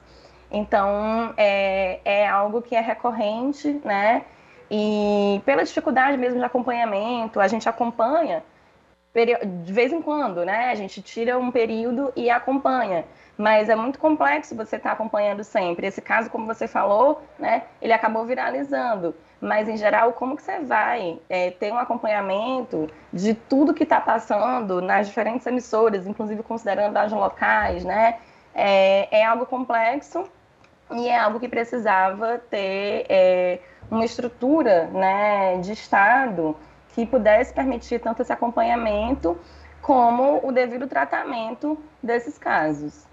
Então, 0.50 1.33
é, 1.37 2.00
é 2.04 2.26
algo 2.28 2.61
que 2.61 2.75
é 2.75 2.80
recorrente, 2.80 3.80
né? 3.85 4.25
E 4.71 5.40
pela 5.45 5.64
dificuldade 5.64 6.16
mesmo 6.16 6.38
de 6.38 6.45
acompanhamento, 6.45 7.40
a 7.40 7.49
gente 7.49 7.69
acompanha 7.69 8.42
de 9.12 9.73
vez 9.73 9.92
em 9.92 10.00
quando, 10.00 10.45
né? 10.45 10.71
A 10.71 10.75
gente 10.75 11.02
tira 11.02 11.38
um 11.38 11.50
período 11.50 12.12
e 12.14 12.30
acompanha. 12.30 13.04
Mas 13.37 13.69
é 13.69 13.75
muito 13.75 13.99
complexo 13.99 14.54
você 14.54 14.76
estar 14.76 14.90
tá 14.90 14.95
acompanhando 14.95 15.42
sempre. 15.42 15.87
Esse 15.87 16.00
caso, 16.00 16.30
como 16.30 16.47
você 16.47 16.69
falou, 16.69 17.23
né? 17.38 17.64
Ele 17.80 17.92
acabou 17.92 18.25
viralizando. 18.25 19.14
Mas, 19.40 19.69
em 19.69 19.76
geral, 19.76 20.12
como 20.12 20.37
que 20.37 20.42
você 20.42 20.61
vai 20.61 21.19
é, 21.28 21.50
ter 21.50 21.73
um 21.73 21.78
acompanhamento 21.78 22.88
de 23.12 23.35
tudo 23.35 23.75
que 23.75 23.83
está 23.83 24.00
passando 24.00 24.80
nas 24.83 25.09
diferentes 25.09 25.47
emissoras, 25.47 26.07
inclusive 26.07 26.42
considerando 26.42 26.97
as 26.97 27.11
locais, 27.11 27.85
né? 27.85 28.19
É, 28.54 29.21
é 29.21 29.25
algo 29.25 29.47
complexo 29.47 30.28
e 30.93 31.09
é 31.09 31.19
algo 31.19 31.39
que 31.39 31.49
precisava 31.49 32.39
ter 32.51 33.07
é, 33.09 33.61
uma 33.91 34.05
estrutura 34.05 34.87
né, 34.87 35.59
de 35.59 35.73
Estado 35.73 36.57
que 36.95 37.07
pudesse 37.07 37.53
permitir 37.55 38.01
tanto 38.01 38.23
esse 38.23 38.33
acompanhamento 38.33 39.39
como 39.81 40.47
o 40.47 40.53
devido 40.53 40.87
tratamento 40.87 41.79
desses 42.03 42.39
casos. 42.39 43.10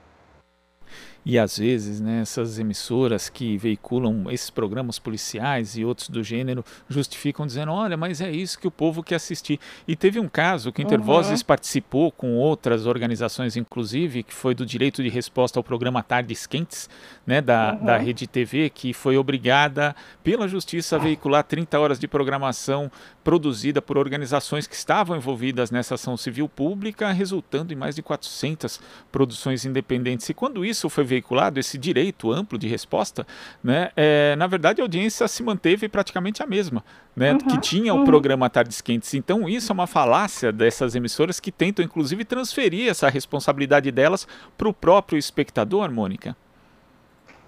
E 1.29 1.37
às 1.37 1.57
vezes, 1.57 1.99
né, 1.99 2.21
essas 2.21 2.57
emissoras 2.57 3.27
que 3.27 3.57
veiculam 3.57 4.31
esses 4.31 4.49
programas 4.49 4.97
policiais 4.97 5.75
e 5.75 5.83
outros 5.83 6.07
do 6.07 6.23
gênero 6.23 6.63
justificam 6.87 7.45
dizendo: 7.45 7.73
olha, 7.73 7.97
mas 7.97 8.21
é 8.21 8.31
isso 8.31 8.57
que 8.57 8.65
o 8.65 8.71
povo 8.71 9.03
quer 9.03 9.15
assistir. 9.15 9.59
E 9.85 9.93
teve 9.93 10.21
um 10.21 10.29
caso 10.29 10.71
que 10.71 10.81
Intervozes 10.81 11.41
uhum. 11.41 11.45
participou 11.45 12.13
com 12.13 12.37
outras 12.37 12.85
organizações, 12.85 13.57
inclusive, 13.57 14.23
que 14.23 14.33
foi 14.33 14.55
do 14.55 14.65
direito 14.65 15.03
de 15.03 15.09
resposta 15.09 15.59
ao 15.59 15.63
programa 15.65 16.01
Tardes 16.01 16.47
Quentes, 16.47 16.89
né, 17.25 17.41
da, 17.41 17.73
uhum. 17.73 17.85
da 17.85 17.97
Rede 17.97 18.25
TV, 18.25 18.69
que 18.69 18.93
foi 18.93 19.17
obrigada 19.17 19.93
pela 20.23 20.47
justiça 20.47 20.95
a 20.95 20.99
veicular 20.99 21.43
30 21.43 21.77
horas 21.77 21.99
de 21.99 22.07
programação 22.07 22.89
produzida 23.21 23.81
por 23.81 23.97
organizações 23.97 24.65
que 24.65 24.75
estavam 24.75 25.17
envolvidas 25.17 25.71
nessa 25.71 25.95
ação 25.95 26.15
civil 26.15 26.47
pública, 26.47 27.11
resultando 27.11 27.73
em 27.73 27.75
mais 27.75 27.93
de 27.97 28.01
400 28.01 28.79
produções 29.11 29.65
independentes. 29.65 30.29
E 30.29 30.33
quando 30.33 30.63
isso 30.63 30.87
foi 30.87 31.03
veiculado, 31.03 31.16
esse 31.57 31.77
direito 31.77 32.31
amplo 32.31 32.57
de 32.57 32.67
resposta, 32.67 33.25
né, 33.63 33.89
é, 33.95 34.35
na 34.35 34.47
verdade 34.47 34.81
a 34.81 34.83
audiência 34.83 35.27
se 35.27 35.43
manteve 35.43 35.87
praticamente 35.87 36.41
a 36.43 36.45
mesma, 36.45 36.83
né, 37.15 37.33
uhum, 37.33 37.37
que 37.37 37.57
tinha 37.59 37.93
uhum. 37.93 38.01
o 38.01 38.05
programa 38.05 38.49
Tardes 38.49 38.81
Quentes. 38.81 39.13
Então 39.13 39.47
isso 39.47 39.71
é 39.71 39.73
uma 39.73 39.87
falácia 39.87 40.51
dessas 40.51 40.95
emissoras 40.95 41.39
que 41.39 41.51
tentam 41.51 41.83
inclusive 41.83 42.25
transferir 42.25 42.89
essa 42.89 43.09
responsabilidade 43.09 43.91
delas 43.91 44.27
para 44.57 44.67
o 44.67 44.73
próprio 44.73 45.17
espectador, 45.17 45.91
Mônica. 45.91 46.35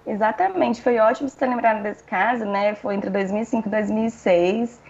Exatamente, 0.06 0.80
foi 0.82 0.98
ótimo 0.98 1.28
você 1.28 1.38
ter 1.38 1.46
lembrado 1.46 1.82
desse 1.82 2.02
caso, 2.02 2.44
né? 2.44 2.74
Foi 2.74 2.94
entre 2.94 3.10
2005 3.10 3.68
e 3.68 3.70
2006. 3.70 4.80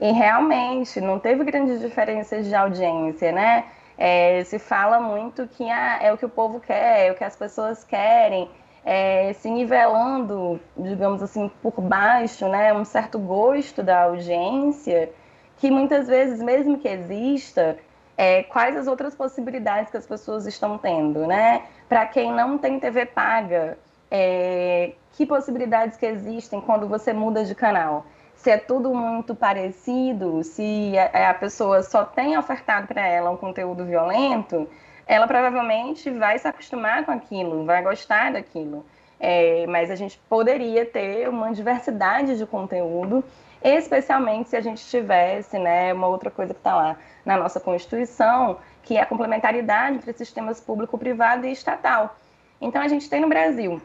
E 0.00 0.12
realmente 0.12 1.00
não 1.00 1.18
teve 1.18 1.44
grandes 1.44 1.80
diferenças 1.80 2.46
de 2.46 2.54
audiência, 2.54 3.32
né? 3.32 3.64
É, 4.02 4.42
se 4.44 4.58
fala 4.58 4.98
muito 4.98 5.46
que 5.46 5.68
ah, 5.68 5.98
é 6.00 6.10
o 6.10 6.16
que 6.16 6.24
o 6.24 6.28
povo 6.30 6.58
quer, 6.58 7.08
é 7.08 7.12
o 7.12 7.14
que 7.14 7.22
as 7.22 7.36
pessoas 7.36 7.84
querem, 7.84 8.50
é, 8.82 9.34
se 9.34 9.50
nivelando, 9.50 10.58
digamos 10.74 11.22
assim, 11.22 11.50
por 11.62 11.78
baixo, 11.82 12.48
né, 12.48 12.72
um 12.72 12.84
certo 12.84 13.18
gosto 13.18 13.82
da 13.82 14.04
audiência, 14.04 15.12
que 15.58 15.70
muitas 15.70 16.08
vezes, 16.08 16.40
mesmo 16.40 16.78
que 16.78 16.88
exista, 16.88 17.76
é, 18.16 18.42
quais 18.44 18.74
as 18.74 18.86
outras 18.86 19.14
possibilidades 19.14 19.90
que 19.90 19.98
as 19.98 20.06
pessoas 20.06 20.46
estão 20.46 20.78
tendo, 20.78 21.26
né? 21.26 21.64
Para 21.86 22.06
quem 22.06 22.32
não 22.32 22.56
tem 22.56 22.80
TV 22.80 23.04
paga, 23.04 23.78
é, 24.10 24.92
que 25.12 25.26
possibilidades 25.26 25.98
que 25.98 26.06
existem 26.06 26.58
quando 26.58 26.88
você 26.88 27.12
muda 27.12 27.44
de 27.44 27.54
canal? 27.54 28.06
Se 28.42 28.50
é 28.50 28.56
tudo 28.56 28.94
muito 28.94 29.34
parecido, 29.34 30.42
se 30.42 30.94
a, 31.12 31.34
pessoa 31.34 31.82
só 31.82 32.06
tem 32.06 32.38
ofertado 32.38 32.86
para 32.86 33.06
ela 33.06 33.30
um 33.30 33.36
conteúdo 33.36 33.84
violento, 33.84 34.66
ela 35.06 35.26
provavelmente 35.26 36.08
vai 36.10 36.38
se 36.38 36.48
acostumar 36.48 37.04
com 37.04 37.12
aquilo, 37.12 37.66
vai 37.66 37.82
gostar 37.82 38.32
daquilo. 38.32 38.84
É, 39.18 39.66
mas 39.66 39.90
a 39.90 39.94
gente 39.94 40.18
poderia 40.26 40.86
ter 40.86 41.28
uma 41.28 41.52
diversidade 41.52 42.38
de 42.38 42.46
conteúdo, 42.46 43.22
especialmente 43.62 44.48
se 44.48 44.56
a 44.56 44.62
gente 44.62 44.82
tivesse, 44.86 45.58
né, 45.58 45.92
uma 45.92 46.06
outra 46.06 46.30
coisa 46.30 46.54
que 46.54 46.60
está 46.60 46.74
lá 46.74 46.96
na 47.26 47.36
nossa 47.36 47.60
Constituição, 47.60 48.56
que 48.82 48.96
é 48.96 49.02
a 49.02 49.06
complementaridade 49.06 49.96
entre 49.96 50.14
sistemas 50.14 50.58
público-privado 50.62 51.46
e 51.46 51.52
estatal. 51.52 52.16
Então, 52.58 52.80
a 52.80 52.88
gente 52.88 53.10
tem 53.10 53.20
no 53.20 53.28
Brasil 53.28 53.82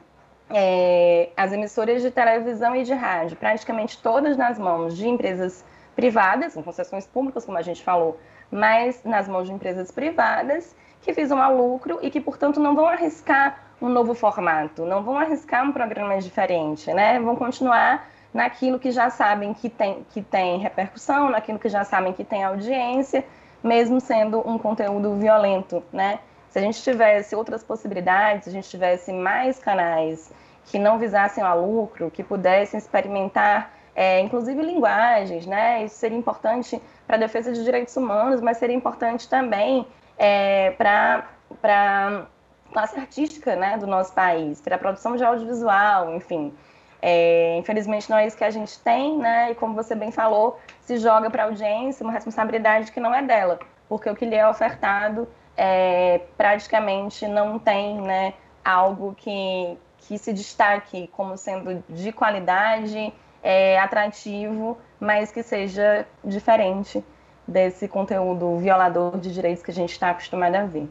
é, 0.50 1.30
as 1.36 1.52
emissoras 1.52 2.02
de 2.02 2.12
televisão 2.12 2.76
e 2.76 2.84
de 2.84 2.94
rádio, 2.94 3.38
praticamente 3.38 4.02
todas 4.02 4.38
nas 4.38 4.60
mãos 4.60 4.96
de 4.96 5.08
empresas 5.08 5.64
privadas, 5.96 6.56
em 6.56 6.62
concessões 6.62 7.08
públicas, 7.08 7.46
como 7.46 7.58
a 7.58 7.62
gente 7.62 7.84
falou, 7.84 8.20
mas 8.52 9.04
nas 9.04 9.28
mãos 9.28 9.48
de 9.48 9.54
empresas 9.54 9.92
privadas 9.92 10.76
que 11.02 11.12
visam 11.14 11.42
a 11.42 11.48
lucro 11.48 12.00
e 12.02 12.10
que, 12.10 12.20
portanto, 12.20 12.60
não 12.60 12.76
vão 12.76 12.88
arriscar 12.88 13.64
um 13.82 13.90
novo 13.90 14.14
formato, 14.14 14.86
não 14.86 15.04
vão 15.04 15.18
arriscar 15.18 15.64
um 15.64 15.72
programa 15.72 16.18
diferente, 16.20 16.92
né? 16.94 17.20
Vão 17.20 17.36
continuar 17.36 18.08
naquilo 18.34 18.80
que 18.80 18.92
já 18.92 19.10
sabem 19.10 19.54
que 19.54 19.70
tem, 19.70 20.06
que 20.10 20.22
tem 20.22 20.60
repercussão, 20.60 21.30
naquilo 21.30 21.60
que 21.60 21.70
já 21.70 21.84
sabem 21.84 22.12
que 22.14 22.24
tem 22.24 22.44
audiência, 22.44 23.24
mesmo 23.64 24.00
sendo 24.02 24.48
um 24.48 24.58
conteúdo 24.58 25.16
violento, 25.16 25.84
né? 25.92 26.20
Se 26.56 26.60
a 26.60 26.62
gente 26.62 26.82
tivesse 26.82 27.36
outras 27.36 27.66
possibilidades, 27.66 28.46
se 28.46 28.50
a 28.50 28.54
gente 28.54 28.70
tivesse 28.70 29.12
mais 29.12 29.60
canais 29.60 30.32
que 30.64 30.80
não 30.80 30.98
visassem 30.98 31.44
a 31.44 31.54
lucro, 31.54 32.10
que 32.10 32.24
pudessem 32.24 32.78
experimentar, 32.78 33.74
é, 33.94 34.22
inclusive 34.22 34.62
linguagens, 34.62 35.46
né? 35.46 35.84
Isso 35.84 35.96
seria 35.96 36.18
importante 36.18 36.82
para 37.06 37.18
a 37.18 37.20
defesa 37.20 37.52
de 37.52 37.62
direitos 37.62 37.98
humanos, 37.98 38.40
mas 38.40 38.56
seria 38.56 38.74
importante 38.74 39.28
também 39.28 39.86
é, 40.18 40.72
para 40.72 41.28
a 41.62 42.26
classe 42.72 42.98
artística 42.98 43.54
né, 43.58 43.78
do 43.78 43.86
nosso 43.86 44.14
país, 44.14 44.62
para 44.62 44.78
a 44.78 44.80
produção 44.80 45.18
de 45.18 45.26
audiovisual, 45.26 46.16
enfim. 46.16 46.54
É, 47.02 47.58
infelizmente 47.58 48.10
não 48.10 48.18
é 48.18 48.28
isso 48.28 48.38
que 48.38 48.46
a 48.46 48.50
gente 48.50 48.80
tem, 48.80 49.18
né? 49.18 49.52
E 49.52 49.56
como 49.56 49.74
você 49.74 49.94
bem 49.94 50.10
falou, 50.10 50.58
se 50.80 50.96
joga 51.00 51.30
para 51.30 51.44
a 51.44 51.46
audiência 51.48 52.02
uma 52.02 52.14
responsabilidade 52.14 52.94
que 52.94 53.02
não 53.02 53.14
é 53.14 53.22
dela, 53.22 53.60
porque 53.90 54.10
o 54.10 54.16
que 54.16 54.24
lhe 54.24 54.36
é 54.36 54.48
ofertado 54.48 55.28
é, 55.58 56.22
praticamente 56.38 57.28
não 57.28 57.58
tem 57.58 58.02
né, 58.02 58.34
algo 58.64 59.16
que, 59.16 59.78
que 60.00 60.18
se 60.18 60.34
destaque 60.34 61.08
como 61.14 61.38
sendo 61.38 61.84
de 61.90 62.12
qualidade, 62.12 63.14
é, 63.44 63.80
atrativo, 63.80 64.78
mas 65.00 65.32
que 65.32 65.44
seja 65.44 66.08
diferente 66.24 67.04
desse 67.48 67.88
conteúdo 67.88 68.58
violador 68.58 69.20
de 69.20 69.32
direitos 69.32 69.64
que 69.64 69.72
a 69.72 69.74
gente 69.74 69.92
está 69.92 70.10
acostumado 70.10 70.56
a 70.56 70.66
ver. 70.66 70.90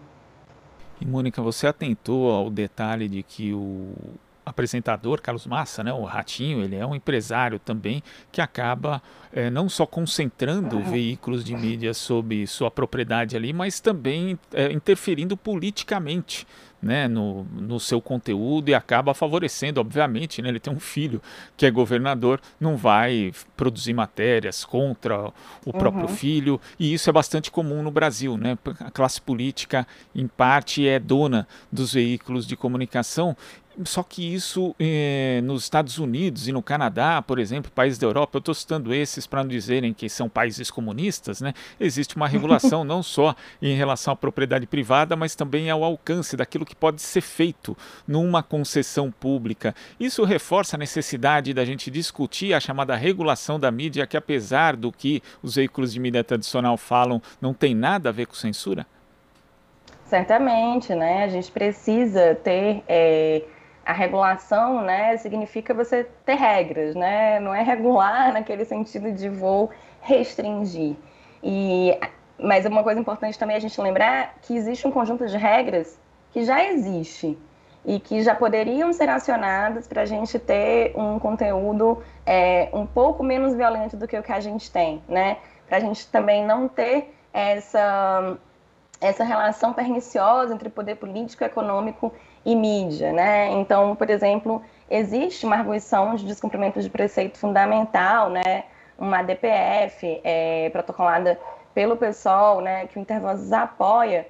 E 1.01 1.05
Mônica, 1.05 1.43
você 1.43 1.67
atentou 1.67 2.31
ao 2.31 2.49
detalhe 2.49 3.09
de 3.09 3.23
que 3.23 3.53
o 3.53 3.93
apresentador 4.45 5.21
Carlos 5.21 5.47
Massa, 5.47 5.83
né, 5.83 5.93
o 5.93 6.05
Ratinho, 6.05 6.63
ele 6.63 6.77
é 6.77 6.87
um 6.87 6.95
empresário 6.95 7.59
também 7.59 8.03
que 8.31 8.41
acaba 8.41 9.03
é, 9.33 9.51
não 9.51 9.69
só 9.69 9.87
concentrando 9.87 10.81
veículos 10.81 11.45
de 11.45 11.57
mídia 11.57 11.95
sob 11.95 12.47
sua 12.47 12.71
propriedade 12.71 13.37
ali, 13.37 13.53
mas 13.53 13.81
também 13.81 14.39
é, 14.53 14.71
interferindo 14.73 15.37
politicamente 15.37 16.47
né, 16.85 17.09
no, 17.09 17.45
no 17.45 17.81
seu 17.81 18.01
conteúdo 18.01 18.69
e 18.69 18.75
acaba 18.75 19.15
favorecendo, 19.15 19.81
obviamente, 19.81 20.43
né, 20.43 20.51
ele 20.51 20.61
tem 20.61 20.73
um 20.73 20.79
filho 20.79 21.21
que 21.57 21.65
é 21.65 21.71
governador, 21.71 22.39
não 22.61 22.77
vai 22.77 23.33
produzir 23.57 23.95
matérias 23.95 24.65
contra 24.65 25.33
o 25.65 25.73
próprio 25.73 26.03
uhum. 26.03 26.15
filho, 26.15 26.61
e 26.79 26.93
isso 26.93 27.09
é 27.09 27.13
bastante 27.13 27.51
comum 27.51 27.83
no 27.83 27.91
Brasil. 27.91 28.37
Né? 28.37 28.59
A 28.81 28.91
classe 28.91 29.21
política, 29.21 29.87
em 30.15 30.29
parte, 30.29 30.87
é 30.87 30.99
dona 30.99 31.49
dos 31.73 31.95
veículos 31.95 32.47
de 32.47 32.55
comunicação 32.55 33.35
só 33.85 34.03
que 34.03 34.35
isso 34.35 34.75
eh, 34.79 35.41
nos 35.43 35.65
Estados 35.65 35.99
Unidos 35.99 36.47
e 36.47 36.53
no 36.53 36.63
Canadá, 36.63 37.21
por 37.23 37.39
exemplo, 37.39 37.71
países 37.71 37.99
da 37.99 38.07
Europa, 38.07 38.37
eu 38.37 38.39
estou 38.39 38.55
citando 38.55 38.95
esses 38.95 39.27
para 39.27 39.43
não 39.43 39.49
dizerem 39.49 39.93
que 39.93 40.09
são 40.09 40.29
países 40.29 40.71
comunistas, 40.71 41.41
né? 41.41 41.53
Existe 41.81 42.15
uma 42.17 42.29
regulação 42.29 42.85
não 42.85 43.03
só 43.03 43.35
em 43.61 43.75
relação 43.75 44.13
à 44.13 44.17
propriedade 44.17 44.67
privada, 44.67 45.17
mas 45.17 45.35
também 45.35 45.71
ao 45.71 45.83
alcance 45.83 46.37
daquilo 46.37 46.65
que 46.65 46.77
pode 46.77 47.03
ser 47.03 47.21
feito 47.21 47.77
numa 48.07 48.43
concessão 48.43 49.11
pública. 49.11 49.75
Isso 49.99 50.25
reforça 50.25 50.77
a 50.77 50.79
necessidade 50.79 51.53
da 51.53 51.65
gente 51.65 51.91
discutir 51.91 52.55
a 52.55 52.61
chamada 52.61 52.95
regulação 52.95 53.59
da 53.59 53.71
mídia, 53.71 54.07
que 54.07 54.17
apesar 54.17 54.77
do 54.77 54.93
que 54.93 55.23
os 55.43 55.57
veículos 55.57 55.93
de 55.93 56.01
mídia 56.01 56.23
tradicional 56.23 56.77
falam, 56.77 57.21
não 57.41 57.53
tem 57.53 57.75
nada 57.75 58.11
a 58.11 58.13
ver 58.13 58.27
com 58.27 58.35
censura? 58.35 58.87
Certamente, 60.07 60.95
né? 60.95 61.25
A 61.25 61.29
gente 61.29 61.51
precisa 61.51 62.35
ter 62.37 62.85
é, 62.87 63.43
a 63.85 63.93
regulação, 63.93 64.83
né, 64.83 65.17
significa 65.17 65.75
você 65.75 66.05
ter 66.25 66.35
regras, 66.35 66.95
né? 66.95 67.39
Não 67.41 67.55
é 67.55 67.63
regular 67.63 68.33
naquele 68.35 68.65
sentido 68.65 69.13
de 69.13 69.29
vou 69.29 69.71
restringir. 70.01 70.97
E 71.43 71.99
mas 72.39 72.67
uma 72.67 72.83
coisa 72.83 73.01
importante 73.01 73.39
também 73.39 73.55
é 73.55 73.59
a 73.59 73.61
gente 73.61 73.81
lembrar 73.81 74.35
que 74.43 74.57
existe 74.57 74.87
um 74.87 74.91
conjunto 74.91 75.27
de 75.27 75.37
regras 75.37 75.99
que 76.33 76.45
já 76.45 76.65
existe 76.65 77.39
e 77.85 78.01
que 78.01 78.23
já 78.23 78.35
poderiam 78.35 78.93
ser 78.93 79.09
acionadas 79.09 79.87
para 79.87 80.03
a 80.03 80.05
gente 80.05 80.39
ter 80.39 80.93
um 80.97 81.19
conteúdo 81.19 82.03
é, 82.27 82.69
um 82.73 82.87
pouco 82.87 83.23
menos 83.23 83.55
violento 83.55 83.97
do 83.97 84.09
que 84.09 84.19
o 84.19 84.23
que 84.23 84.33
a 84.33 84.41
gente 84.41 84.71
tem, 84.71 85.03
né? 85.07 85.37
Para 85.69 85.77
a 85.77 85.81
gente 85.81 86.09
também 86.09 86.45
não 86.45 86.67
ter 86.69 87.15
essa 87.33 88.37
essa 89.01 89.23
relação 89.23 89.73
perniciosa 89.73 90.55
entre 90.55 90.71
poder 90.71 90.95
político, 90.95 91.45
econômico 91.45 92.13
e 92.45 92.55
mídia, 92.55 93.13
né? 93.13 93.51
Então, 93.53 93.97
por 93.97 94.11
exemplo, 94.11 94.63
existe 94.91 95.47
uma 95.47 95.57
arguição 95.57 96.15
de 96.15 96.27
descumprimento 96.27 96.81
de 96.81 96.91
preceito 96.91 97.39
fundamental, 97.39 98.31
né? 98.31 98.65
Uma 98.99 99.23
DPF 99.23 100.21
é, 100.23 100.69
protocolada 100.71 101.39
pelo 101.75 101.97
PSOL, 101.97 102.61
né? 102.61 102.87
Que 102.87 102.99
o 102.99 103.01
Intervozes 103.01 103.53
apoia, 103.53 104.27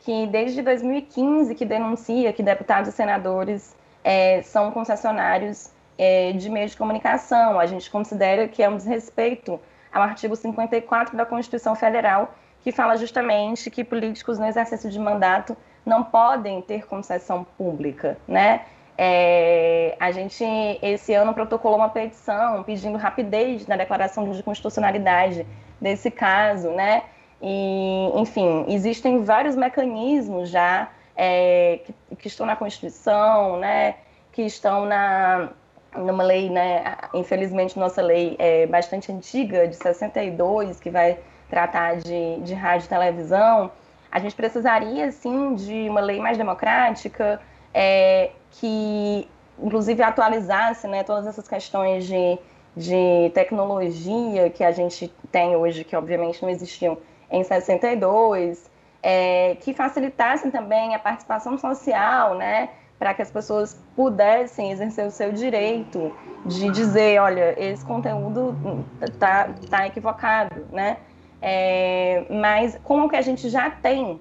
que 0.00 0.26
desde 0.26 0.62
2015 0.62 1.54
que 1.54 1.64
denuncia 1.64 2.32
que 2.32 2.42
deputados 2.42 2.88
e 2.88 2.92
senadores 2.92 3.76
é, 4.02 4.42
são 4.42 4.70
concessionários 4.70 5.70
é, 5.98 6.32
de 6.32 6.48
meios 6.48 6.70
de 6.70 6.76
comunicação. 6.78 7.60
A 7.60 7.66
gente 7.66 7.90
considera 7.90 8.48
que 8.48 8.62
é 8.62 8.68
um 8.68 8.76
desrespeito 8.76 9.60
ao 9.92 10.02
artigo 10.02 10.34
54 10.34 11.16
da 11.16 11.26
Constituição 11.26 11.74
Federal, 11.74 12.34
que 12.62 12.72
fala 12.72 12.96
justamente 12.96 13.70
que 13.70 13.84
políticos 13.84 14.38
no 14.38 14.46
exercício 14.46 14.90
de 14.90 14.98
mandato 14.98 15.56
não 15.84 16.04
podem 16.04 16.60
ter 16.62 16.86
concessão 16.86 17.44
pública, 17.56 18.18
né? 18.26 18.62
É, 18.96 19.96
a 19.98 20.10
gente, 20.10 20.44
esse 20.82 21.14
ano, 21.14 21.32
protocolou 21.32 21.78
uma 21.78 21.88
petição 21.88 22.62
pedindo 22.62 22.98
rapidez 22.98 23.66
na 23.66 23.76
declaração 23.76 24.30
de 24.30 24.42
constitucionalidade 24.42 25.46
desse 25.80 26.10
caso, 26.10 26.68
né? 26.70 27.04
E, 27.40 28.10
enfim, 28.16 28.66
existem 28.68 29.24
vários 29.24 29.56
mecanismos 29.56 30.50
já 30.50 30.90
é, 31.16 31.80
que, 31.84 32.16
que, 32.16 32.28
estão 32.28 32.44
na 32.44 32.54
Constituição, 32.54 33.58
né? 33.58 33.96
Que 34.32 34.42
estão 34.42 34.84
na 34.84 35.48
numa 35.96 36.22
lei, 36.22 36.48
né? 36.50 36.96
Infelizmente, 37.14 37.78
nossa 37.78 38.00
lei 38.00 38.36
é 38.38 38.66
bastante 38.66 39.10
antiga, 39.10 39.66
de 39.66 39.76
62, 39.76 40.78
que 40.78 40.90
vai 40.90 41.18
tratar 41.48 41.96
de, 41.96 42.40
de 42.40 42.54
rádio 42.54 42.86
e 42.86 42.88
televisão. 42.88 43.72
A 44.10 44.18
gente 44.18 44.34
precisaria, 44.34 45.10
sim, 45.12 45.54
de 45.54 45.88
uma 45.88 46.00
lei 46.00 46.20
mais 46.20 46.36
democrática, 46.36 47.40
é, 47.72 48.30
que, 48.52 49.28
inclusive, 49.58 50.02
atualizasse 50.02 50.88
né, 50.88 51.04
todas 51.04 51.26
essas 51.26 51.46
questões 51.46 52.04
de, 52.06 52.38
de 52.76 53.30
tecnologia 53.32 54.50
que 54.50 54.64
a 54.64 54.72
gente 54.72 55.12
tem 55.30 55.54
hoje, 55.54 55.84
que 55.84 55.94
obviamente 55.94 56.42
não 56.42 56.50
existiam 56.50 56.98
em 57.30 57.44
62, 57.44 58.68
é, 59.02 59.56
que 59.60 59.72
facilitassem 59.72 60.50
também 60.50 60.94
a 60.94 60.98
participação 60.98 61.56
social, 61.56 62.34
né, 62.34 62.70
para 62.98 63.14
que 63.14 63.22
as 63.22 63.30
pessoas 63.30 63.80
pudessem 63.96 64.72
exercer 64.72 65.06
o 65.06 65.10
seu 65.10 65.32
direito 65.32 66.12
de 66.44 66.68
dizer, 66.70 67.20
olha, 67.20 67.54
esse 67.58 67.84
conteúdo 67.84 68.54
está 69.00 69.48
tá 69.70 69.86
equivocado, 69.86 70.66
né? 70.70 70.98
É, 71.42 72.24
mas 72.28 72.78
como 72.84 73.08
que 73.08 73.16
a 73.16 73.22
gente 73.22 73.48
já 73.48 73.70
tem, 73.70 74.20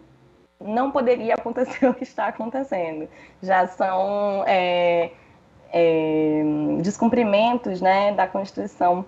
não 0.60 0.92
poderia 0.92 1.34
acontecer 1.34 1.86
o 1.88 1.94
que 1.94 2.04
está 2.04 2.28
acontecendo. 2.28 3.08
Já 3.42 3.68
são 3.68 4.44
é, 4.48 5.12
é, 5.72 6.44
descumprimentos 6.82 7.82
né, 7.82 8.14
da 8.14 8.28
Constituição 8.28 9.06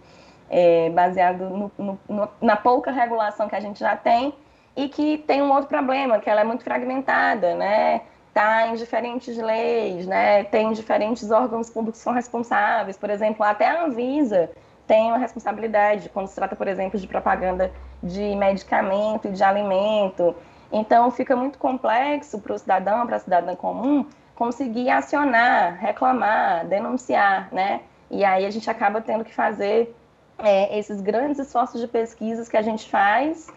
é, 0.50 0.90
baseado 0.90 1.50
no, 1.50 1.72
no, 1.78 2.00
no, 2.08 2.30
na 2.42 2.56
pouca 2.56 2.92
regulação 2.92 3.48
que 3.48 3.56
a 3.56 3.60
gente 3.60 3.80
já 3.80 3.96
tem 3.96 4.34
e 4.76 4.90
que 4.90 5.18
tem 5.20 5.42
um 5.42 5.52
outro 5.52 5.68
problema, 5.68 6.20
que 6.20 6.30
ela 6.30 6.42
é 6.42 6.44
muito 6.44 6.64
fragmentada, 6.64 7.56
né? 7.56 8.02
Está 8.30 8.68
em 8.68 8.76
diferentes 8.76 9.38
leis, 9.38 10.08
né? 10.08 10.46
Tem 10.46 10.72
diferentes 10.72 11.30
órgãos 11.30 11.70
públicos 11.70 12.00
que 12.00 12.04
são 12.04 12.14
responsáveis, 12.14 12.98
por 12.98 13.10
exemplo, 13.10 13.44
até 13.44 13.68
a 13.68 13.84
Anvisa 13.84 14.50
tem 14.92 15.08
uma 15.08 15.18
responsabilidade 15.18 16.10
quando 16.10 16.28
se 16.28 16.36
trata, 16.36 16.54
por 16.54 16.68
exemplo, 16.68 17.00
de 17.00 17.08
propaganda 17.08 17.72
de 18.04 18.36
medicamento 18.36 19.30
e 19.30 19.32
de 19.32 19.42
alimento. 19.42 20.36
Então, 20.70 21.10
fica 21.10 21.34
muito 21.34 21.58
complexo 21.58 22.42
para 22.42 22.54
o 22.54 22.60
cidadão, 22.60 23.08
para 23.08 23.16
a 23.16 23.20
cidadã 23.20 23.56
comum, 23.56 24.06
conseguir 24.36 24.90
acionar, 24.90 25.78
reclamar, 25.80 26.68
denunciar, 26.68 27.48
né? 27.54 27.80
E 28.10 28.26
aí 28.26 28.46
a 28.46 28.50
gente 28.50 28.70
acaba 28.70 29.00
tendo 29.00 29.24
que 29.24 29.34
fazer 29.34 29.96
é, 30.38 30.78
esses 30.78 31.00
grandes 31.00 31.40
esforços 31.40 31.80
de 31.80 31.88
pesquisas 31.88 32.50
que 32.50 32.58
a 32.58 32.62
gente 32.62 32.90
faz, 32.90 33.48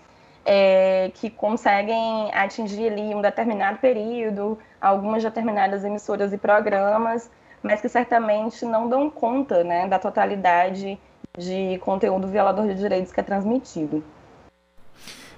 é, 0.47 1.11
que 1.15 1.29
conseguem 1.29 2.33
atingir 2.33 2.93
ali 2.93 3.13
um 3.13 3.21
determinado 3.21 3.79
período, 3.79 4.57
algumas 4.81 5.21
determinadas 5.21 5.85
emissoras 5.85 6.33
e 6.33 6.39
programas, 6.39 7.29
mas 7.61 7.81
que 7.81 7.89
certamente 7.89 8.65
não 8.65 8.89
dão 8.89 9.11
conta 9.11 9.65
né, 9.65 9.89
da 9.89 9.99
totalidade 9.99 10.97
de 11.39 11.79
conteúdo 11.79 12.29
violador 12.29 12.67
de 12.67 12.75
direitos 12.75 13.13
que 13.13 13.21
é 13.21 13.23
transmitido. 13.23 14.03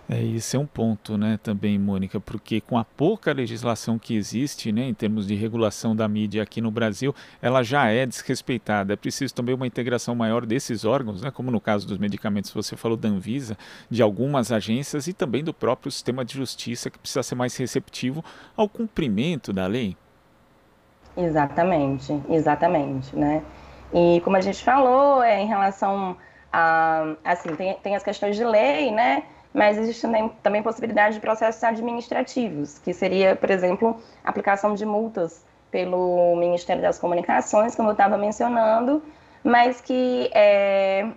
É, 0.08 0.22
esse 0.22 0.54
é 0.56 0.58
um 0.58 0.66
ponto, 0.66 1.18
né, 1.18 1.36
também, 1.42 1.76
Mônica, 1.76 2.20
porque 2.20 2.60
com 2.60 2.78
a 2.78 2.84
pouca 2.84 3.32
legislação 3.32 3.98
que 3.98 4.14
existe, 4.14 4.70
né, 4.70 4.84
em 4.84 4.94
termos 4.94 5.26
de 5.26 5.34
regulação 5.34 5.96
da 5.96 6.06
mídia 6.06 6.44
aqui 6.44 6.60
no 6.60 6.70
Brasil, 6.70 7.12
ela 7.42 7.64
já 7.64 7.90
é 7.90 8.06
desrespeitada. 8.06 8.92
É 8.92 8.96
preciso 8.96 9.34
também 9.34 9.52
uma 9.52 9.66
integração 9.66 10.14
maior 10.14 10.46
desses 10.46 10.84
órgãos, 10.84 11.22
né, 11.22 11.32
como 11.32 11.50
no 11.50 11.60
caso 11.60 11.88
dos 11.88 11.98
medicamentos, 11.98 12.52
você 12.52 12.76
falou 12.76 12.96
da 12.96 13.08
Anvisa, 13.08 13.58
de 13.90 14.00
algumas 14.00 14.52
agências 14.52 15.08
e 15.08 15.12
também 15.12 15.42
do 15.42 15.52
próprio 15.52 15.90
sistema 15.90 16.24
de 16.24 16.34
justiça, 16.34 16.88
que 16.88 17.00
precisa 17.00 17.24
ser 17.24 17.34
mais 17.34 17.56
receptivo 17.56 18.24
ao 18.56 18.68
cumprimento 18.68 19.52
da 19.52 19.66
lei. 19.66 19.96
Exatamente, 21.16 22.12
exatamente, 22.28 23.16
né? 23.16 23.42
E 23.96 24.20
como 24.20 24.36
a 24.36 24.42
gente 24.42 24.62
falou, 24.62 25.22
é, 25.22 25.40
em 25.40 25.46
relação 25.46 26.18
a, 26.52 27.14
assim, 27.24 27.56
tem, 27.56 27.74
tem 27.76 27.96
as 27.96 28.02
questões 28.02 28.36
de 28.36 28.44
lei, 28.44 28.92
né? 28.92 29.22
Mas 29.54 29.78
existe 29.78 30.02
também, 30.02 30.28
também 30.42 30.62
possibilidade 30.62 31.14
de 31.14 31.20
processos 31.20 31.64
administrativos, 31.64 32.78
que 32.78 32.92
seria, 32.92 33.34
por 33.34 33.50
exemplo, 33.50 33.98
aplicação 34.22 34.74
de 34.74 34.84
multas 34.84 35.42
pelo 35.70 36.36
Ministério 36.36 36.82
das 36.82 36.98
Comunicações, 36.98 37.74
como 37.74 37.88
eu 37.88 37.92
estava 37.92 38.18
mencionando, 38.18 39.02
mas 39.42 39.80
que 39.80 40.30
é, 40.34 41.08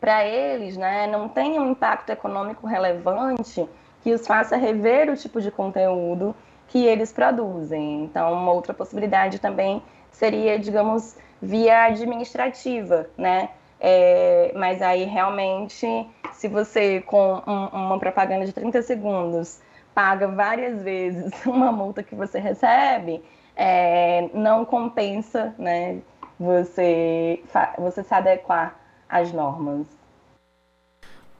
para 0.00 0.24
eles 0.24 0.78
né, 0.78 1.06
não 1.06 1.28
tem 1.28 1.58
um 1.58 1.72
impacto 1.72 2.08
econômico 2.08 2.66
relevante 2.66 3.68
que 4.02 4.14
os 4.14 4.26
faça 4.26 4.56
rever 4.56 5.10
o 5.10 5.16
tipo 5.16 5.42
de 5.42 5.50
conteúdo 5.50 6.34
que 6.68 6.86
eles 6.86 7.12
produzem. 7.12 8.04
Então, 8.04 8.32
uma 8.32 8.52
outra 8.52 8.72
possibilidade 8.72 9.38
também 9.38 9.82
seria, 10.12 10.58
digamos, 10.58 11.16
via 11.40 11.84
administrativa, 11.84 13.08
né? 13.16 13.50
É, 13.80 14.52
mas 14.56 14.82
aí 14.82 15.04
realmente, 15.04 15.86
se 16.32 16.48
você 16.48 17.00
com 17.00 17.42
um, 17.46 17.66
uma 17.66 17.98
propaganda 17.98 18.44
de 18.44 18.52
30 18.52 18.82
segundos 18.82 19.60
paga 19.94 20.26
várias 20.28 20.82
vezes 20.82 21.32
uma 21.46 21.70
multa 21.72 22.02
que 22.02 22.14
você 22.14 22.38
recebe, 22.38 23.22
é, 23.56 24.28
não 24.34 24.64
compensa, 24.64 25.54
né? 25.58 25.98
Você, 26.38 27.42
você 27.76 28.04
se 28.04 28.14
adequar 28.14 28.78
às 29.08 29.32
normas. 29.32 29.86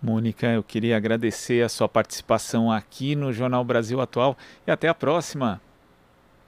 Mônica, 0.02 0.46
eu 0.46 0.62
queria 0.62 0.96
agradecer 0.96 1.62
a 1.64 1.68
sua 1.68 1.88
participação 1.88 2.70
aqui 2.70 3.14
no 3.14 3.32
Jornal 3.32 3.64
Brasil 3.64 4.00
Atual 4.00 4.36
e 4.66 4.70
até 4.70 4.88
a 4.88 4.94
próxima. 4.94 5.60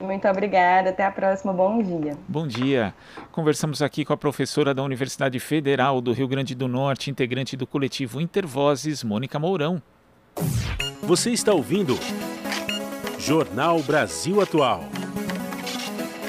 Muito 0.01 0.27
obrigada, 0.27 0.89
até 0.89 1.05
a 1.05 1.11
próxima, 1.11 1.53
bom 1.53 1.81
dia. 1.81 2.17
Bom 2.27 2.47
dia. 2.47 2.93
Conversamos 3.31 3.81
aqui 3.81 4.03
com 4.03 4.13
a 4.13 4.17
professora 4.17 4.73
da 4.73 4.83
Universidade 4.83 5.39
Federal 5.39 6.01
do 6.01 6.11
Rio 6.11 6.27
Grande 6.27 6.55
do 6.55 6.67
Norte, 6.67 7.11
integrante 7.11 7.55
do 7.55 7.67
coletivo 7.67 8.19
Intervozes, 8.19 9.03
Mônica 9.03 9.37
Mourão. 9.37 9.81
Você 11.03 11.31
está 11.31 11.53
ouvindo 11.53 11.97
Jornal 13.19 13.81
Brasil 13.83 14.41
Atual. 14.41 14.83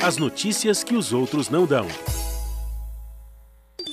As 0.02 0.16
notícias 0.16 0.82
que 0.84 0.94
os 0.94 1.12
outros 1.12 1.48
não 1.48 1.64
dão. 1.64 1.86